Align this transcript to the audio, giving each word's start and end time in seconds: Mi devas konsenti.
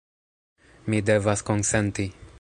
Mi 0.93 1.03
devas 1.11 1.47
konsenti. 1.51 2.13